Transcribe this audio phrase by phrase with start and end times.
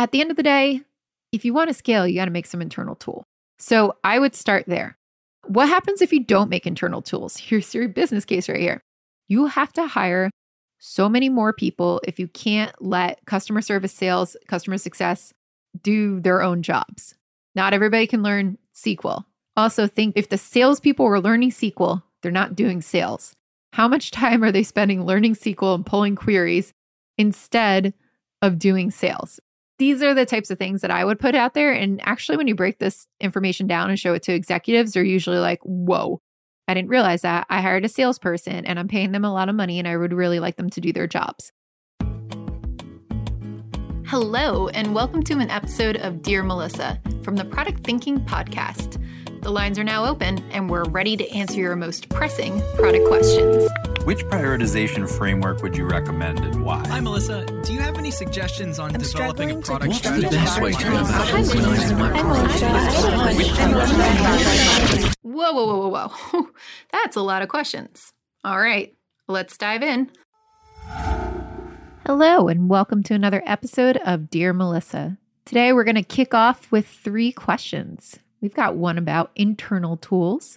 [0.00, 0.80] at the end of the day,
[1.30, 3.22] if you want to scale, you got to make some internal tool.
[3.58, 4.96] So I would start there.
[5.46, 7.36] What happens if you don't make internal tools?
[7.36, 8.80] Here's your business case right here.
[9.28, 10.30] You have to hire
[10.78, 15.34] so many more people if you can't let customer service, sales, customer success
[15.82, 17.14] do their own jobs.
[17.54, 19.24] Not everybody can learn SQL.
[19.54, 23.34] Also, think if the salespeople were learning SQL, they're not doing sales.
[23.74, 26.72] How much time are they spending learning SQL and pulling queries
[27.18, 27.92] instead
[28.40, 29.38] of doing sales?
[29.80, 31.72] These are the types of things that I would put out there.
[31.72, 35.38] And actually, when you break this information down and show it to executives, they're usually
[35.38, 36.20] like, whoa,
[36.68, 37.46] I didn't realize that.
[37.48, 40.12] I hired a salesperson and I'm paying them a lot of money and I would
[40.12, 41.50] really like them to do their jobs.
[44.04, 49.02] Hello, and welcome to an episode of Dear Melissa from the Product Thinking Podcast.
[49.40, 53.66] The lines are now open, and we're ready to answer your most pressing product questions.
[54.04, 56.82] Which prioritization framework would you recommend and why?
[56.88, 57.44] Hi, Melissa.
[57.62, 60.28] Do you have any suggestions on I'm developing a struggling to product What's strategy?
[60.28, 60.90] the best way to
[65.22, 66.48] Whoa, whoa, whoa, whoa, whoa.
[66.92, 68.14] That's a lot of questions.
[68.42, 68.94] All right,
[69.28, 70.10] let's dive in.
[72.06, 75.18] Hello, and welcome to another episode of Dear Melissa.
[75.44, 78.18] Today, we're going to kick off with three questions.
[78.40, 80.56] We've got one about internal tools.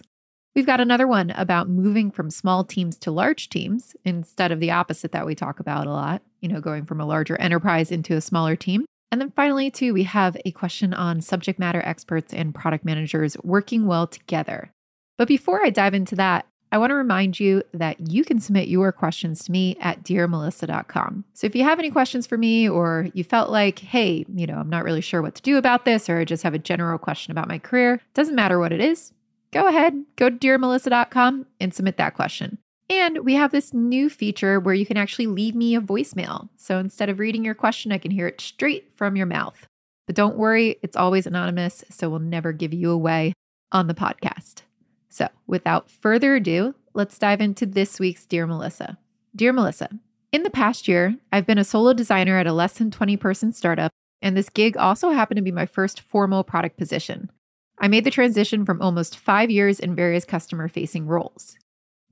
[0.54, 4.70] We've got another one about moving from small teams to large teams instead of the
[4.70, 8.14] opposite that we talk about a lot, you know, going from a larger enterprise into
[8.14, 8.84] a smaller team.
[9.10, 13.36] And then finally, too, we have a question on subject matter experts and product managers
[13.42, 14.70] working well together.
[15.18, 18.68] But before I dive into that, I want to remind you that you can submit
[18.68, 21.24] your questions to me at dearmelissa.com.
[21.32, 24.56] So if you have any questions for me or you felt like, hey, you know,
[24.56, 26.98] I'm not really sure what to do about this or I just have a general
[26.98, 29.12] question about my career, doesn't matter what it is,
[29.54, 32.58] go ahead, go to dearmelissa.com and submit that question.
[32.90, 36.50] And we have this new feature where you can actually leave me a voicemail.
[36.56, 39.66] So instead of reading your question, I can hear it straight from your mouth.
[40.06, 43.32] But don't worry, it's always anonymous, so we'll never give you away
[43.72, 44.62] on the podcast.
[45.08, 48.98] So, without further ado, let's dive into this week's Dear Melissa.
[49.34, 49.88] Dear Melissa,
[50.30, 53.52] in the past year, I've been a solo designer at a less than 20 person
[53.52, 57.30] startup, and this gig also happened to be my first formal product position.
[57.78, 61.56] I made the transition from almost five years in various customer facing roles.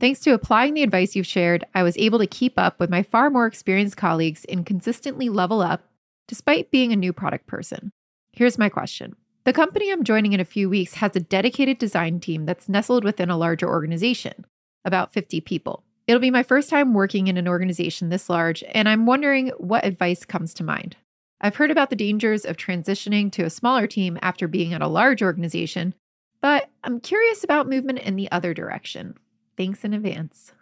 [0.00, 3.03] Thanks to applying the advice you've shared, I was able to keep up with my
[3.03, 5.84] far more experienced colleagues and consistently level up
[6.27, 7.93] despite being a new product person.
[8.33, 9.15] Here's my question
[9.45, 13.05] the company I'm joining in a few weeks has a dedicated design team that's nestled
[13.05, 14.44] within a larger organization,
[14.84, 15.83] about 50 people.
[16.06, 19.84] It'll be my first time working in an organization this large, and I'm wondering what
[19.84, 20.97] advice comes to mind.
[21.43, 24.87] I've heard about the dangers of transitioning to a smaller team after being at a
[24.87, 25.95] large organization,
[26.41, 29.17] but I'm curious about movement in the other direction.
[29.57, 30.53] Thanks in advance.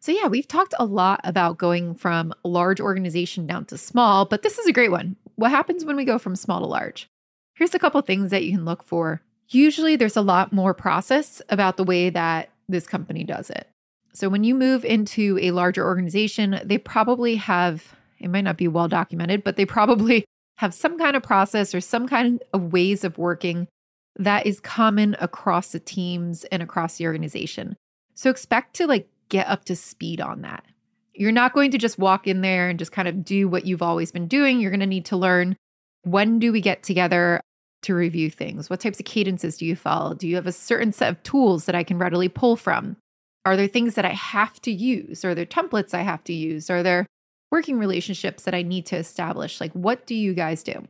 [0.00, 4.42] So, yeah, we've talked a lot about going from large organization down to small, but
[4.42, 5.16] this is a great one.
[5.36, 7.08] What happens when we go from small to large?
[7.54, 9.22] Here's a couple things that you can look for.
[9.48, 13.68] Usually, there's a lot more process about the way that this company does it.
[14.12, 18.68] So, when you move into a larger organization, they probably have, it might not be
[18.68, 20.24] well documented, but they probably
[20.58, 23.68] have some kind of process or some kind of ways of working
[24.16, 27.76] that is common across the teams and across the organization.
[28.14, 30.64] So, expect to like get up to speed on that.
[31.12, 33.82] You're not going to just walk in there and just kind of do what you've
[33.82, 34.60] always been doing.
[34.60, 35.56] You're going to need to learn
[36.02, 37.40] when do we get together
[37.82, 38.70] to review things?
[38.70, 40.14] What types of cadences do you follow?
[40.14, 42.96] Do you have a certain set of tools that I can readily pull from?
[43.44, 45.24] Are there things that I have to use?
[45.24, 46.70] Are there templates I have to use?
[46.70, 47.06] Are there
[47.54, 49.60] working relationships that I need to establish?
[49.60, 50.84] Like, what do you guys do?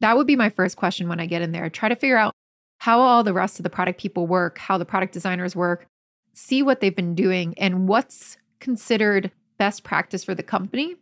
[0.00, 1.70] That would be my first question when I get in there.
[1.70, 2.34] Try to figure out
[2.78, 5.86] how all the rest of the product people work, how the product designers work,
[6.34, 10.96] see what they've been doing, and what's considered best practice for the company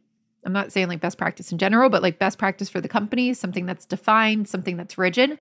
[0.47, 3.34] I'm not saying like best practice in general, but like best practice for the company,
[3.34, 5.38] something that's defined, something that's rigid.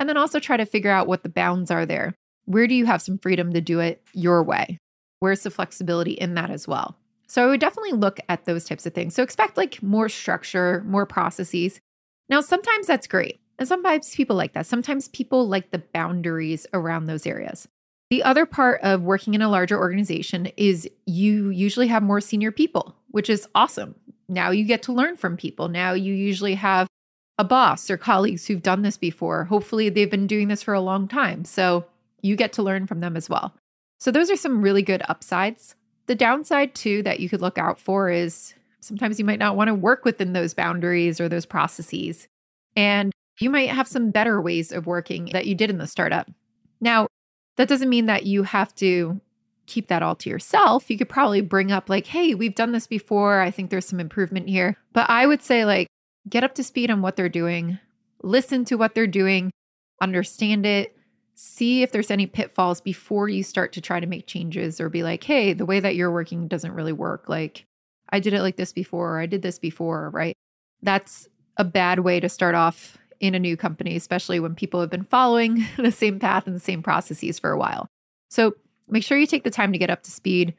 [0.00, 2.12] And then also try to figure out what the bounds are there.
[2.44, 4.78] Where do you have some freedom to do it your way?
[5.20, 6.97] Where's the flexibility in that as well?
[7.28, 9.14] So I would definitely look at those types of things.
[9.14, 11.80] So expect like more structure, more processes.
[12.28, 13.40] Now, sometimes that's great.
[13.58, 14.66] And sometimes people like that.
[14.66, 17.68] Sometimes people like the boundaries around those areas.
[18.10, 22.50] The other part of working in a larger organization is you usually have more senior
[22.50, 23.94] people, which is awesome
[24.28, 25.68] now you get to learn from people.
[25.68, 26.86] Now you usually have
[27.38, 29.44] a boss or colleagues who've done this before.
[29.44, 31.44] Hopefully, they've been doing this for a long time.
[31.44, 31.86] So
[32.20, 33.54] you get to learn from them as well.
[34.00, 35.74] So, those are some really good upsides.
[36.08, 39.68] The downside, too, that you could look out for is sometimes you might not want
[39.68, 42.26] to work within those boundaries or those processes.
[42.74, 46.28] And you might have some better ways of working that you did in the startup.
[46.80, 47.06] Now,
[47.56, 49.20] that doesn't mean that you have to
[49.66, 52.86] keep that all to yourself, you could probably bring up, like, hey, we've done this
[52.86, 53.40] before.
[53.40, 54.76] I think there's some improvement here.
[54.94, 55.86] But I would say, like,
[56.28, 57.78] get up to speed on what they're doing,
[58.22, 59.50] listen to what they're doing,
[60.00, 60.96] understand it,
[61.40, 65.04] see if there's any pitfalls before you start to try to make changes or be
[65.04, 67.28] like, hey, the way that you're working doesn't really work.
[67.28, 67.64] Like,
[68.10, 70.34] I did it like this before, or I did this before, right?
[70.82, 74.90] That's a bad way to start off in a new company, especially when people have
[74.90, 77.86] been following the same path and the same processes for a while.
[78.28, 78.56] So
[78.88, 80.54] make sure you take the time to get up to speed,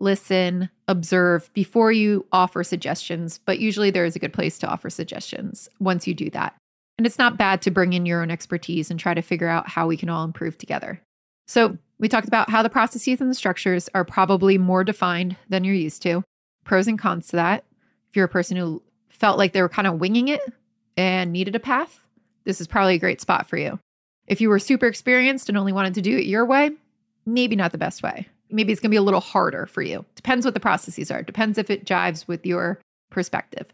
[0.00, 3.38] listen, observe before you offer suggestions.
[3.38, 6.56] But usually there is a good place to offer suggestions once you do that.
[6.98, 9.68] And it's not bad to bring in your own expertise and try to figure out
[9.68, 11.00] how we can all improve together.
[11.46, 15.64] So, we talked about how the processes and the structures are probably more defined than
[15.64, 16.22] you're used to,
[16.64, 17.64] pros and cons to that.
[18.10, 20.42] If you're a person who felt like they were kind of winging it
[20.96, 22.00] and needed a path,
[22.44, 23.78] this is probably a great spot for you.
[24.26, 26.70] If you were super experienced and only wanted to do it your way,
[27.24, 28.28] maybe not the best way.
[28.50, 30.04] Maybe it's going to be a little harder for you.
[30.14, 31.22] Depends what the processes are.
[31.22, 32.78] Depends if it jives with your
[33.10, 33.66] perspective.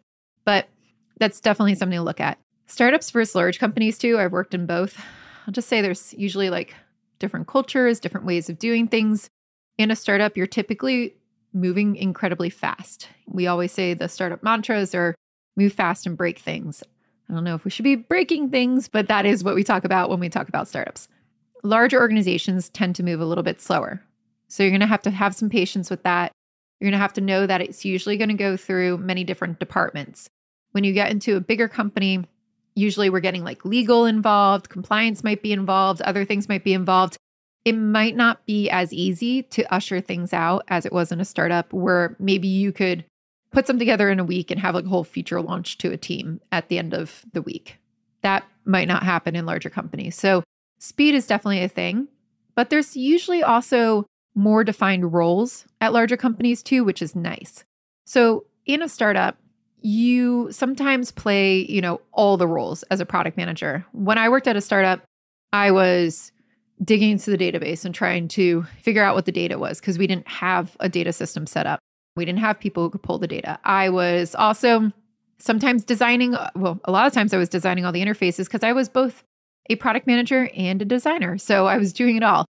[0.45, 0.69] But
[1.19, 2.39] that's definitely something to look at.
[2.67, 4.19] Startups versus large companies, too.
[4.19, 4.99] I've worked in both.
[5.47, 6.75] I'll just say there's usually like
[7.19, 9.29] different cultures, different ways of doing things.
[9.79, 11.15] In a startup, you're typically
[11.53, 13.09] moving incredibly fast.
[13.27, 15.15] We always say the startup mantras are
[15.57, 16.83] move fast and break things.
[17.29, 19.85] I don't know if we should be breaking things, but that is what we talk
[19.85, 21.09] about when we talk about startups.
[21.63, 24.03] Larger organizations tend to move a little bit slower.
[24.49, 26.33] So you're going to have to have some patience with that.
[26.81, 29.59] You're going to have to know that it's usually going to go through many different
[29.59, 30.29] departments.
[30.73, 32.25] When you get into a bigger company,
[32.75, 37.17] usually we're getting like legal involved, compliance might be involved, other things might be involved.
[37.65, 41.25] It might not be as easy to usher things out as it was in a
[41.25, 43.05] startup where maybe you could
[43.53, 45.97] put some together in a week and have like a whole feature launch to a
[45.97, 47.79] team at the end of the week.
[48.23, 50.17] That might not happen in larger companies.
[50.17, 50.43] So
[50.79, 52.09] speed is definitely a thing,
[52.55, 57.65] but there's usually also more defined roles at larger companies too, which is nice.
[58.07, 59.37] So in a startup,
[59.85, 63.85] you sometimes play, you know, all the roles as a product manager.
[63.93, 65.03] When I worked at a startup,
[65.53, 66.33] I was
[66.83, 70.07] digging into the database and trying to figure out what the data was because we
[70.07, 71.79] didn't have a data system set up.
[72.17, 73.59] We didn't have people who could pull the data.
[73.65, 74.93] I was also
[75.39, 78.63] sometimes designing, uh, well, a lot of times I was designing all the interfaces because
[78.63, 79.25] I was both
[79.71, 81.39] a product manager and a designer.
[81.39, 82.47] So I was doing it all.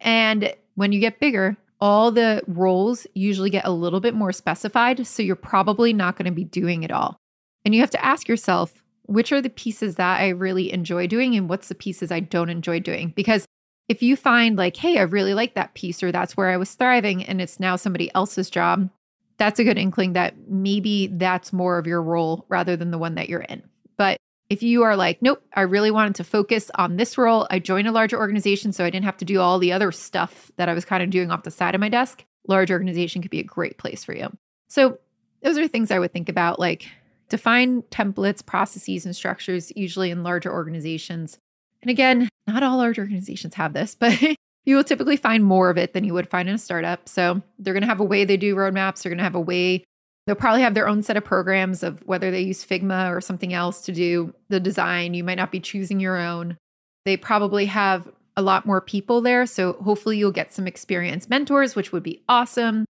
[0.00, 5.06] And when you get bigger, all the roles usually get a little bit more specified.
[5.06, 7.18] So you're probably not going to be doing it all.
[7.64, 11.34] And you have to ask yourself, which are the pieces that I really enjoy doing
[11.34, 13.12] and what's the pieces I don't enjoy doing?
[13.14, 13.46] Because
[13.88, 16.74] if you find like, hey, I really like that piece or that's where I was
[16.74, 18.90] thriving and it's now somebody else's job,
[19.38, 23.14] that's a good inkling that maybe that's more of your role rather than the one
[23.16, 23.62] that you're in.
[23.96, 24.16] But
[24.48, 27.88] if you are like, nope, I really wanted to focus on this role, I joined
[27.88, 30.74] a larger organization so I didn't have to do all the other stuff that I
[30.74, 33.44] was kind of doing off the side of my desk, large organization could be a
[33.44, 34.28] great place for you.
[34.68, 34.98] So,
[35.42, 36.88] those are things I would think about like
[37.28, 41.38] define templates, processes, and structures, usually in larger organizations.
[41.82, 44.20] And again, not all large organizations have this, but
[44.64, 47.08] you will typically find more of it than you would find in a startup.
[47.08, 49.02] So they're going to have a way they do roadmaps.
[49.02, 49.84] They're going to have a way,
[50.26, 53.52] they'll probably have their own set of programs of whether they use Figma or something
[53.52, 55.14] else to do the design.
[55.14, 56.56] You might not be choosing your own.
[57.04, 59.46] They probably have a lot more people there.
[59.46, 62.84] So hopefully you'll get some experienced mentors, which would be awesome.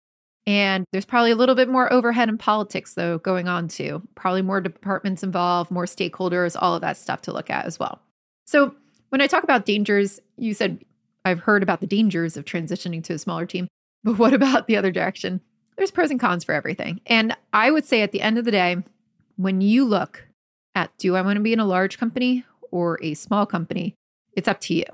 [0.46, 4.02] And there's probably a little bit more overhead and politics, though, going on too.
[4.14, 8.00] Probably more departments involved, more stakeholders, all of that stuff to look at as well.
[8.46, 8.74] So,
[9.08, 10.84] when I talk about dangers, you said
[11.24, 13.66] I've heard about the dangers of transitioning to a smaller team,
[14.04, 15.40] but what about the other direction?
[15.76, 17.00] There's pros and cons for everything.
[17.06, 18.76] And I would say at the end of the day,
[19.36, 20.26] when you look
[20.74, 23.94] at do I want to be in a large company or a small company,
[24.32, 24.84] it's up to you.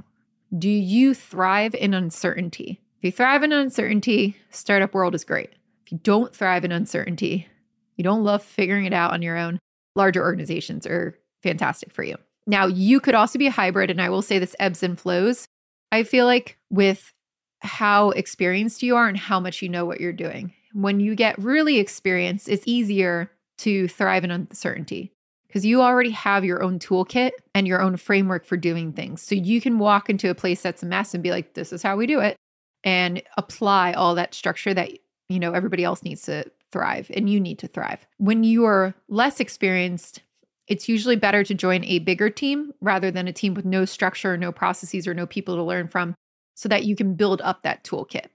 [0.56, 2.80] Do you thrive in uncertainty?
[2.98, 5.50] If you thrive in uncertainty, startup world is great.
[5.84, 7.48] If you don't thrive in uncertainty,
[7.96, 9.58] you don't love figuring it out on your own,
[9.94, 12.16] larger organizations are fantastic for you.
[12.46, 15.46] Now, you could also be a hybrid, and I will say this ebbs and flows.
[15.90, 17.12] I feel like with
[17.60, 20.52] how experienced you are and how much you know what you're doing.
[20.72, 25.12] When you get really experienced, it's easier to thrive in uncertainty
[25.46, 29.20] because you already have your own toolkit and your own framework for doing things.
[29.20, 31.82] So you can walk into a place that's a mess and be like, this is
[31.82, 32.36] how we do it,
[32.84, 34.90] and apply all that structure that
[35.28, 38.06] you know everybody else needs to thrive and you need to thrive.
[38.16, 40.22] When you are less experienced,
[40.68, 44.36] it's usually better to join a bigger team rather than a team with no structure,
[44.36, 46.14] no processes, or no people to learn from
[46.54, 48.26] so that you can build up that toolkit.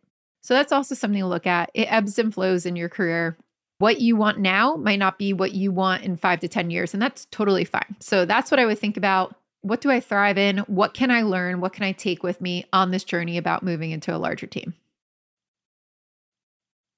[0.41, 1.70] So that's also something to look at.
[1.74, 3.38] It ebbs and flows in your career.
[3.79, 6.94] What you want now might not be what you want in five to 10 years,
[6.94, 7.96] and that's totally fine.
[8.00, 9.36] So that's what I would think about.
[9.62, 10.60] What do I thrive in?
[10.60, 11.62] What can I learn?
[11.62, 14.74] What can I take with me on this journey about moving into a larger team?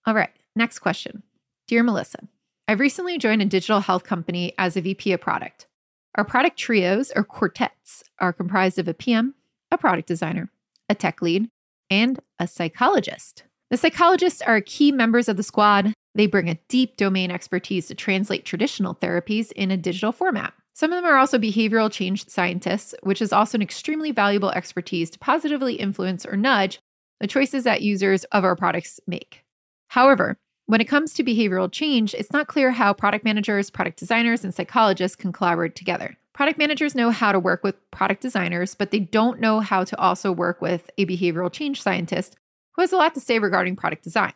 [0.05, 1.23] All right, next question.
[1.67, 2.19] Dear Melissa,
[2.67, 5.67] I've recently joined a digital health company as a VP of product.
[6.15, 9.35] Our product trios or quartets are comprised of a PM,
[9.71, 10.49] a product designer,
[10.87, 11.49] a tech lead,
[11.89, 13.43] and a psychologist.
[13.69, 15.93] The psychologists are key members of the squad.
[16.15, 20.53] They bring a deep domain expertise to translate traditional therapies in a digital format.
[20.73, 25.09] Some of them are also behavioral change scientists, which is also an extremely valuable expertise
[25.11, 26.79] to positively influence or nudge
[27.19, 29.43] the choices that users of our products make.
[29.89, 34.43] However, when it comes to behavioral change, it's not clear how product managers, product designers,
[34.43, 36.15] and psychologists can collaborate together.
[36.39, 39.99] Product managers know how to work with product designers, but they don't know how to
[39.99, 42.37] also work with a behavioral change scientist
[42.75, 44.31] who has a lot to say regarding product design.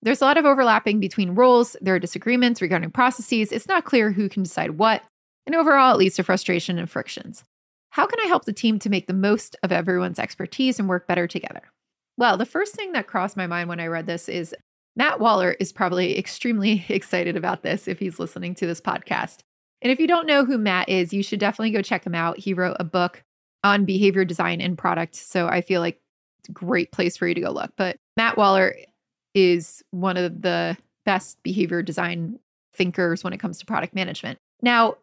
[0.00, 4.12] There's a lot of overlapping between roles, there are disagreements regarding processes, it's not clear
[4.12, 5.02] who can decide what,
[5.46, 7.42] and overall, it leads to frustration and frictions.
[7.90, 11.08] How can I help the team to make the most of everyone's expertise and work
[11.08, 11.62] better together?
[12.16, 14.54] Well, the first thing that crossed my mind when I read this is
[14.94, 19.38] Matt Wallaert is probably extremely excited about this if he's listening to this podcast.
[19.82, 22.38] And if you don't know who Matt is, you should definitely go check him out.
[22.38, 23.22] He wrote a book
[23.64, 25.14] on behavior design and product.
[25.14, 26.00] So I feel like
[26.40, 27.72] it's a great place for you to go look.
[27.76, 28.84] But Matt Wallaert
[29.34, 32.38] is one of the best behavior design
[32.74, 34.38] thinkers when it comes to product management.
[34.62, 34.96] Now,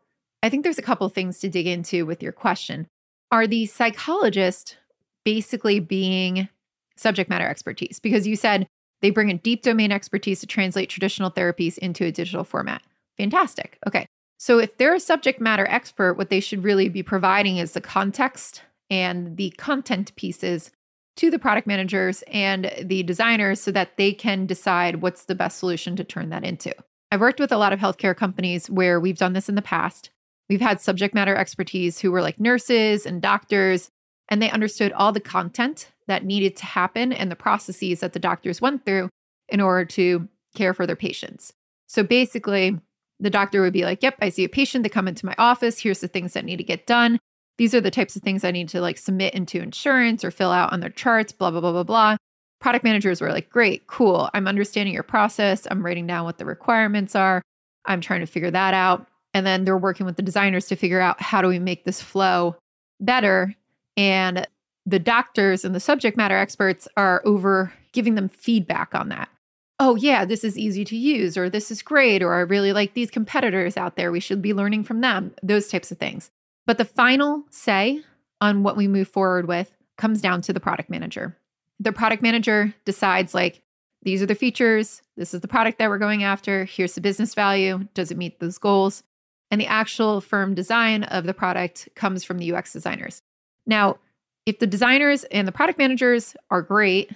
[0.44, 2.88] I think there's a couple things to dig into with your question.
[3.32, 4.76] Are the psychologists
[5.24, 6.48] basically being
[6.96, 8.00] subject matter expertise?
[8.00, 8.68] Because you said
[9.02, 12.82] they bring a deep domain expertise to translate traditional therapies into a digital format.
[13.18, 13.78] Fantastic.
[13.88, 14.06] Okay.
[14.38, 17.82] So if they're a subject matter expert, what they should really be providing is the
[17.82, 20.72] context and the content pieces
[21.16, 25.58] to the product managers and the designers so that they can decide what's the best
[25.58, 26.74] solution to turn that into.
[27.12, 30.10] I've worked with a lot of healthcare companies where we've done this in the past.
[30.50, 33.90] We've had subject matter expertise who were like nurses and doctors,
[34.28, 38.20] and they understood all the content that needed to happen and the processes that the
[38.20, 39.10] doctors went through
[39.48, 41.54] in order to care for their patients.
[41.88, 42.80] So basically,
[43.20, 44.84] the doctor would be like, Yep, I see a patient.
[44.84, 45.80] They come into my office.
[45.80, 47.20] Here's the things that need to get done.
[47.58, 50.52] These are the types of things I need to like submit into insurance or fill
[50.52, 52.18] out on their charts, blah, blah, blah, blah, blah.
[52.60, 54.30] Product managers were like, Great, cool.
[54.34, 55.68] I'm understanding your process.
[55.70, 57.42] I'm writing down what the requirements are.
[57.86, 59.08] I'm trying to figure that out.
[59.34, 62.02] And then they're working with the designers to figure out how do we make this
[62.02, 62.56] flow
[63.00, 63.54] better.
[63.98, 64.48] And
[64.86, 69.30] the doctors and the subject matter experts are over giving them feedback on that.
[69.80, 72.94] Oh, yeah, this is easy to use, or this is great, or I really like
[72.94, 74.12] these competitors out there.
[74.12, 76.32] We should be learning from them, those types of things.
[76.66, 78.02] But the final say
[78.40, 81.38] on what we move forward with comes down to the product manager.
[81.80, 83.62] The product manager decides, like,
[84.04, 87.34] these are the features, this is the product that we're going after, here's the business
[87.34, 89.04] value, does it meet those goals?
[89.52, 93.22] and the actual firm design of the product comes from the UX designers.
[93.66, 93.98] Now,
[94.46, 97.12] if the designers and the product managers are great,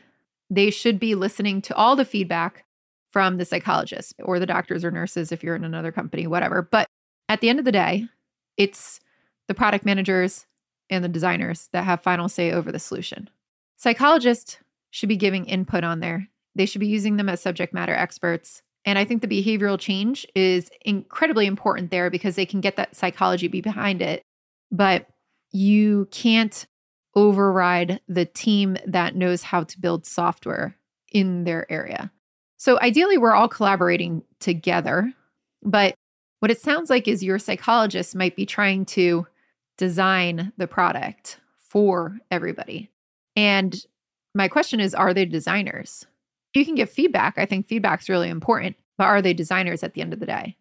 [0.49, 2.65] they should be listening to all the feedback
[3.11, 6.61] from the psychologists or the doctors or nurses if you're in another company, whatever.
[6.61, 6.87] But
[7.27, 8.07] at the end of the day,
[8.57, 8.99] it's
[9.47, 10.45] the product managers
[10.89, 13.29] and the designers that have final say over the solution.
[13.77, 14.57] Psychologists
[14.91, 16.27] should be giving input on there.
[16.55, 20.25] They should be using them as subject matter experts and I think the behavioral change
[20.35, 24.23] is incredibly important there because they can get that psychology behind it.
[24.71, 25.07] But
[25.51, 26.65] you can't
[27.15, 30.75] override the team that knows how to build software
[31.11, 32.11] in their area.
[32.57, 35.11] So ideally, we're all collaborating together.
[35.63, 35.95] But
[36.39, 39.27] what it sounds like is your psychologist might be trying to
[39.77, 42.89] design the product for everybody.
[43.35, 43.75] And
[44.35, 46.05] my question is are they designers?
[46.53, 47.37] you can give feedback.
[47.37, 50.55] I think feedback's really important, but are they designers at the end of the day?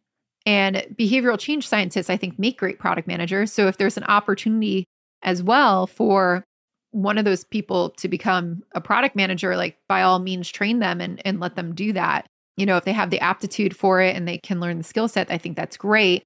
[0.47, 3.53] And behavioral change scientists, I think, make great product managers.
[3.53, 4.85] So if there's an opportunity
[5.23, 6.45] as well for
[6.91, 11.01] one of those people to become a product manager, like by all means, train them
[11.01, 12.27] and, and let them do that.
[12.57, 15.07] You know, if they have the aptitude for it and they can learn the skill
[15.07, 16.23] set, I think that's great.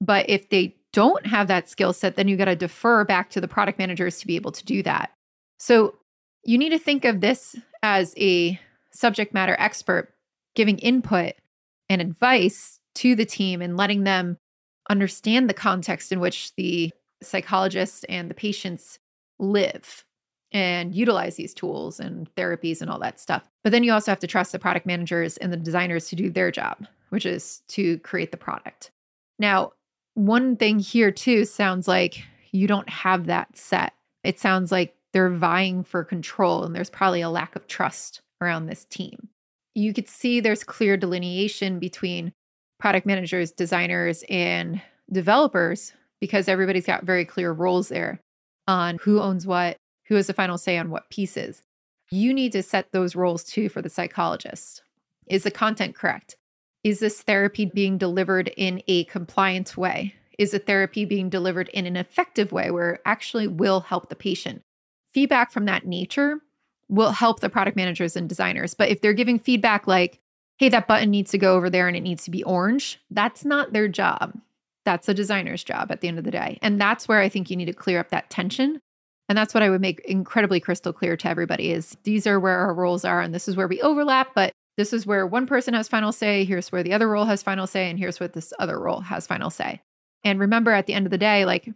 [0.00, 3.40] But if they don't have that skill set, then you got to defer back to
[3.40, 5.12] the product managers to be able to do that.
[5.58, 5.94] So
[6.44, 8.58] you need to think of this as a
[8.90, 10.12] subject matter expert
[10.54, 11.34] giving input
[11.88, 14.38] and advice to the team and letting them
[14.88, 16.92] understand the context in which the
[17.26, 18.98] psychologists and the patients
[19.38, 20.04] live
[20.52, 23.48] and utilize these tools and therapies and all that stuff.
[23.64, 26.30] But then you also have to trust the product managers and the designers to do
[26.30, 28.90] their job, which is to create the product.
[29.38, 29.72] Now,
[30.14, 33.92] one thing here too sounds like you don't have that set.
[34.24, 38.66] It sounds like they're vying for control and there's probably a lack of trust around
[38.66, 39.28] this team.
[39.74, 42.32] You could see there's clear delineation between
[42.78, 44.80] product managers, designers, and
[45.12, 48.20] developers because everybody's got very clear roles there
[48.66, 49.76] on who owns what,
[50.08, 51.62] who has the final say on what pieces.
[52.10, 54.82] You need to set those roles too for the psychologist.
[55.26, 56.36] Is the content correct?
[56.84, 60.14] Is this therapy being delivered in a compliant way?
[60.38, 64.14] Is the therapy being delivered in an effective way where it actually will help the
[64.14, 64.62] patient?
[65.12, 66.40] Feedback from that nature
[66.88, 68.74] will help the product managers and designers.
[68.74, 70.20] But if they're giving feedback like,
[70.58, 73.44] hey, that button needs to go over there and it needs to be orange, that's
[73.44, 74.38] not their job.
[74.86, 76.58] That's a designer's job at the end of the day.
[76.62, 78.80] And that's where I think you need to clear up that tension.
[79.28, 82.60] And that's what I would make incredibly crystal clear to everybody is these are where
[82.60, 85.74] our roles are and this is where we overlap, but this is where one person
[85.74, 88.52] has final say, here's where the other role has final say, and here's what this
[88.60, 89.80] other role has final say.
[90.22, 91.68] And remember at the end of the day, like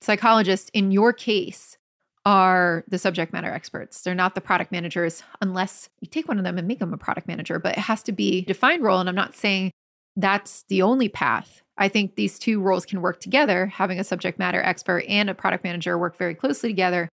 [0.00, 1.76] psychologists in your case
[2.24, 4.00] are the subject matter experts.
[4.00, 6.98] They're not the product managers unless you take one of them and make them a
[6.98, 9.00] product manager, but it has to be defined role.
[9.00, 9.70] And I'm not saying
[10.16, 11.62] that's the only path.
[11.76, 13.66] I think these two roles can work together.
[13.66, 17.08] Having a subject matter expert and a product manager work very closely together,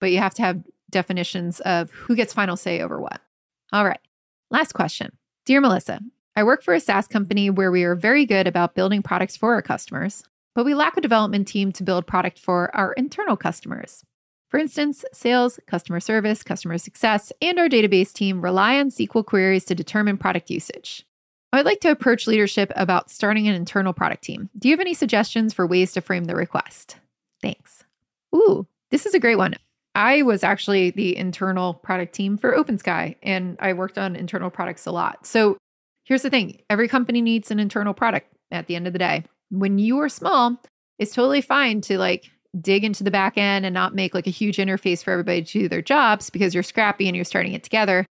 [0.00, 3.20] but you have to have definitions of who gets final say over what.
[3.72, 4.00] All right.
[4.50, 5.10] Last question.
[5.44, 6.00] Dear Melissa,
[6.34, 9.54] I work for a SaaS company where we are very good about building products for
[9.54, 14.04] our customers, but we lack a development team to build product for our internal customers.
[14.48, 19.64] For instance, sales, customer service, customer success, and our database team rely on SQL queries
[19.64, 21.05] to determine product usage.
[21.56, 24.50] I'd like to approach leadership about starting an internal product team.
[24.58, 26.96] Do you have any suggestions for ways to frame the request?
[27.42, 27.84] Thanks.
[28.34, 29.54] Ooh, this is a great one.
[29.94, 34.86] I was actually the internal product team for OpenSky, and I worked on internal products
[34.86, 35.24] a lot.
[35.24, 35.56] So
[36.04, 39.24] here's the thing every company needs an internal product at the end of the day.
[39.50, 40.60] When you are small,
[40.98, 44.30] it's totally fine to like dig into the back end and not make like a
[44.30, 47.62] huge interface for everybody to do their jobs because you're scrappy and you're starting it
[47.62, 48.04] together.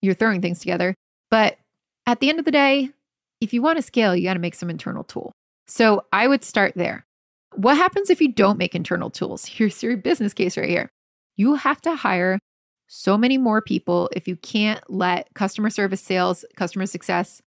[0.00, 0.94] You're throwing things together.
[1.30, 1.58] But
[2.06, 2.90] at the end of the day,
[3.40, 5.32] if you want to scale, you got to make some internal tool.
[5.66, 7.06] So I would start there.
[7.54, 9.44] What happens if you don't make internal tools?
[9.44, 10.88] Here's your business case right here.
[11.36, 12.38] You have to hire
[12.88, 17.40] so many more people if you can't let customer service, sales, customer success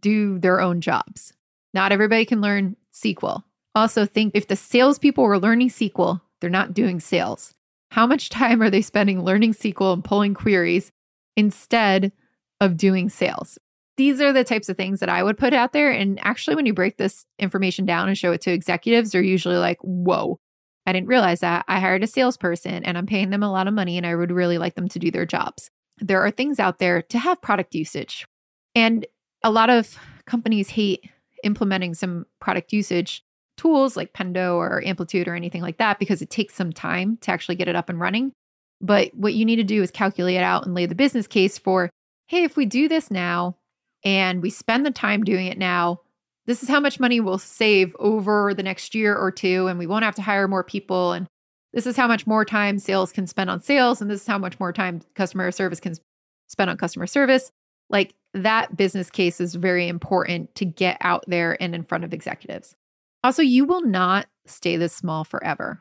[0.00, 1.32] do their own jobs.
[1.74, 3.42] Not everybody can learn SQL.
[3.74, 7.52] Also, think if the salespeople were learning SQL, they're not doing sales.
[7.90, 10.90] How much time are they spending learning SQL and pulling queries
[11.36, 12.12] instead
[12.60, 13.58] of doing sales?
[13.96, 15.90] These are the types of things that I would put out there.
[15.90, 19.56] And actually, when you break this information down and show it to executives, they're usually
[19.56, 20.38] like, whoa,
[20.86, 21.64] I didn't realize that.
[21.68, 24.32] I hired a salesperson and I'm paying them a lot of money and I would
[24.32, 25.70] really like them to do their jobs.
[25.98, 28.26] There are things out there to have product usage.
[28.74, 29.06] And
[29.44, 31.08] a lot of companies hate
[31.44, 33.22] implementing some product usage
[33.56, 37.30] tools like Pendo or Amplitude or anything like that because it takes some time to
[37.30, 38.32] actually get it up and running.
[38.80, 41.90] But what you need to do is calculate out and lay the business case for
[42.28, 43.56] hey, if we do this now
[44.04, 46.00] and we spend the time doing it now,
[46.46, 49.86] this is how much money we'll save over the next year or two, and we
[49.86, 51.12] won't have to hire more people.
[51.12, 51.26] And
[51.72, 54.38] this is how much more time sales can spend on sales, and this is how
[54.38, 55.94] much more time customer service can
[56.48, 57.50] spend on customer service.
[57.90, 62.12] Like that business case is very important to get out there and in front of
[62.12, 62.74] executives.
[63.24, 65.80] Also, you will not stay this small forever.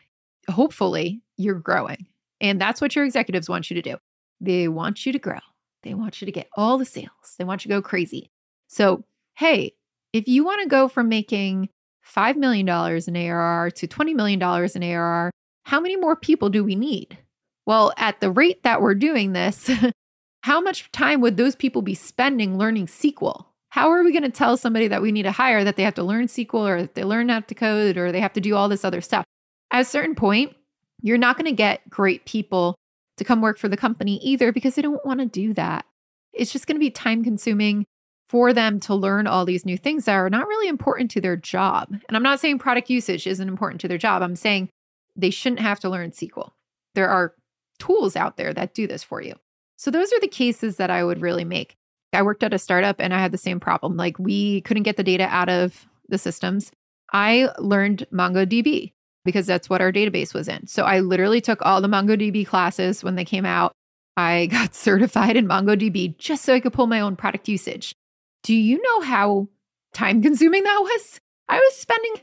[0.50, 2.06] Hopefully, you're growing.
[2.40, 3.98] And that's what your executives want you to do.
[4.40, 5.40] They want you to grow.
[5.84, 7.36] They want you to get all the sales.
[7.38, 8.30] They want you to go crazy.
[8.68, 9.04] So,
[9.36, 9.74] hey,
[10.14, 11.70] if you want to go from making
[12.06, 14.42] $5 million in ARR to $20 million
[14.76, 15.32] in ARR,
[15.64, 17.18] how many more people do we need?
[17.66, 19.70] Well, at the rate that we're doing this,
[20.42, 23.46] how much time would those people be spending learning SQL?
[23.70, 25.94] How are we going to tell somebody that we need to hire that they have
[25.96, 28.68] to learn SQL or they learn how to code or they have to do all
[28.68, 29.24] this other stuff?
[29.72, 30.54] At a certain point,
[31.02, 32.76] you're not going to get great people
[33.22, 35.86] to come work for the company either because they don't want to do that.
[36.34, 37.86] It's just going to be time consuming
[38.28, 41.38] for them to learn all these new things that are not really important to their
[41.38, 41.90] job.
[41.92, 44.24] And I'm not saying product usage isn't important to their job.
[44.24, 44.70] I'm saying
[45.16, 46.52] they shouldn't have to learn SQL.
[46.96, 47.36] There are
[47.78, 49.36] tools out there that do this for you.
[49.78, 51.76] So those are the cases that I would really make.
[52.14, 53.98] I worked at a startup and I had the same problem.
[53.98, 56.72] Like we couldn't get the data out of the systems.
[57.14, 58.94] I learned MongoDB
[59.26, 60.68] because that's what our database was in.
[60.68, 63.72] So I literally took all the MongoDB classes when they came out.
[64.18, 67.94] I got certified in MongoDB just so I could pull my own product usage.
[68.44, 69.48] Do you know how
[69.94, 71.20] time consuming that was?
[71.48, 72.14] I was spending,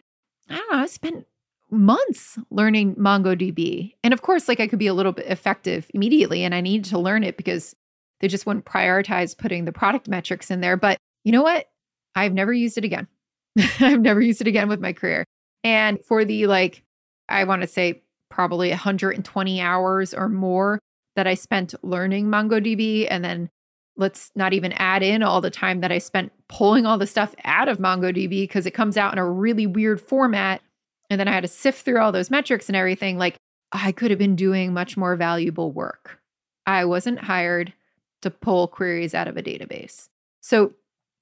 [0.49, 1.27] I don't know, I spent
[1.71, 3.95] months learning MongoDB.
[4.03, 6.87] And of course, like I could be a little bit effective immediately and I needed
[6.91, 7.77] to learn it because
[8.21, 10.77] they just wouldn't prioritize putting the product metrics in there.
[10.77, 11.67] But you know what?
[12.15, 13.07] I've never used it again.
[13.81, 15.25] I've never used it again with my career.
[15.63, 16.83] And for the like,
[17.29, 20.79] I want to say probably 120 hours or more
[21.17, 23.51] that I spent learning MongoDB and then
[23.97, 27.35] let's not even add in all the time that I spent pulling all the stuff
[27.45, 30.63] out of MongoDB because it comes out in a really weird format.
[31.11, 33.19] And then I had to sift through all those metrics and everything.
[33.19, 33.37] Like
[33.73, 36.21] I could have been doing much more valuable work.
[36.67, 37.73] I wasn't hired
[38.23, 40.09] to pull queries out of a database.
[40.41, 40.75] So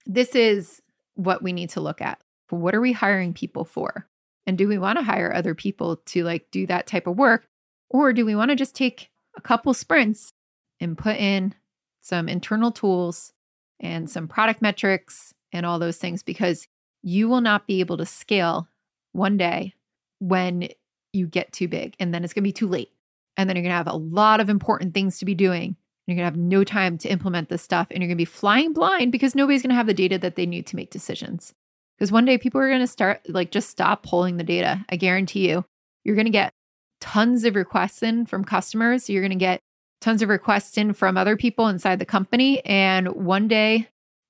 [0.04, 0.82] this is
[1.14, 2.20] what we need to look at.
[2.50, 4.06] What are we hiring people for?
[4.46, 7.48] And do we want to hire other people to like do that type of work?
[7.90, 10.32] Or do we want to just take a couple sprints
[10.80, 11.54] and put in
[12.00, 13.32] some internal tools
[13.80, 16.22] and some product metrics and all those things?
[16.22, 16.68] Because
[17.02, 18.68] you will not be able to scale
[19.12, 19.74] one day
[20.18, 20.68] when
[21.12, 22.90] you get too big and then it's going to be too late.
[23.36, 25.76] And then you're going to have a lot of important things to be doing.
[26.06, 28.24] You're going to have no time to implement this stuff and you're going to be
[28.24, 31.52] flying blind because nobody's going to have the data that they need to make decisions.
[31.96, 34.84] Because one day people are going to start, like, just stop pulling the data.
[34.90, 35.64] I guarantee you,
[36.04, 36.52] you're going to get
[37.00, 39.08] tons of requests in from customers.
[39.08, 39.60] You're going to get
[40.00, 42.64] tons of requests in from other people inside the company.
[42.64, 43.88] And one day,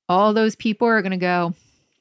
[0.08, 1.54] all those people are going to go,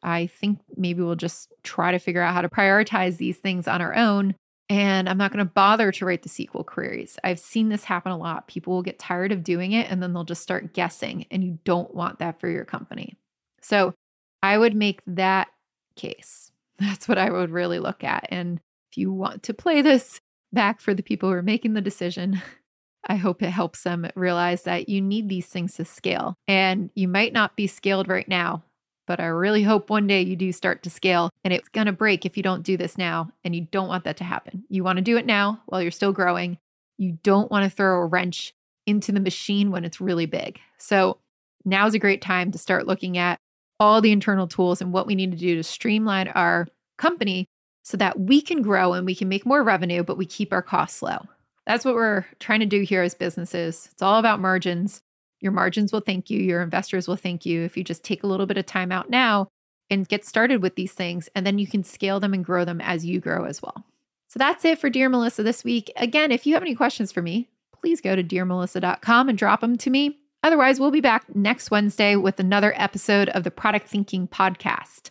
[0.03, 3.81] I think maybe we'll just try to figure out how to prioritize these things on
[3.81, 4.35] our own.
[4.69, 7.17] And I'm not going to bother to write the SQL queries.
[7.23, 8.47] I've seen this happen a lot.
[8.47, 11.25] People will get tired of doing it and then they'll just start guessing.
[11.31, 13.15] And you don't want that for your company.
[13.61, 13.93] So
[14.41, 15.49] I would make that
[15.95, 16.51] case.
[16.79, 18.27] That's what I would really look at.
[18.29, 18.59] And
[18.91, 20.19] if you want to play this
[20.51, 22.41] back for the people who are making the decision,
[23.07, 26.35] I hope it helps them realize that you need these things to scale.
[26.47, 28.63] And you might not be scaled right now,
[29.05, 31.93] but I really hope one day you do start to scale and it's going to
[31.93, 33.29] break if you don't do this now.
[33.43, 34.63] And you don't want that to happen.
[34.69, 36.57] You want to do it now while you're still growing.
[36.97, 38.53] You don't want to throw a wrench
[38.87, 40.59] into the machine when it's really big.
[40.77, 41.19] So
[41.63, 43.39] now is a great time to start looking at
[43.79, 47.47] all the internal tools and what we need to do to streamline our company
[47.83, 50.61] so that we can grow and we can make more revenue, but we keep our
[50.61, 51.19] costs low.
[51.67, 53.89] That's what we're trying to do here as businesses.
[53.91, 55.01] It's all about margins.
[55.39, 56.39] Your margins will thank you.
[56.39, 59.09] Your investors will thank you if you just take a little bit of time out
[59.09, 59.47] now
[59.89, 61.29] and get started with these things.
[61.35, 63.85] And then you can scale them and grow them as you grow as well.
[64.27, 65.91] So that's it for Dear Melissa this week.
[65.95, 69.77] Again, if you have any questions for me, please go to dearmelissa.com and drop them
[69.77, 70.19] to me.
[70.45, 75.09] Otherwise, we'll be back next Wednesday with another episode of the Product Thinking Podcast.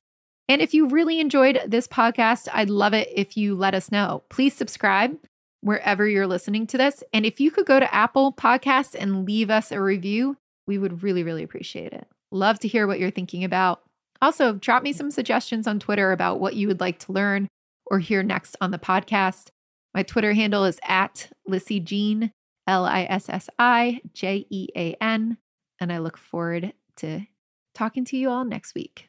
[0.48, 4.22] And if you really enjoyed this podcast, I'd love it if you let us know.
[4.28, 5.18] Please subscribe
[5.60, 7.02] wherever you're listening to this.
[7.12, 10.36] And if you could go to Apple Podcasts and leave us a review,
[10.68, 12.06] we would really, really appreciate it.
[12.30, 13.82] Love to hear what you're thinking about.
[14.22, 17.48] Also, drop me some suggestions on Twitter about what you would like to learn
[17.86, 19.48] or hear next on the podcast.
[19.94, 22.30] My Twitter handle is at Lissi Jean,
[22.66, 25.38] L I S S I J E A N.
[25.80, 27.26] And I look forward to
[27.74, 29.08] talking to you all next week.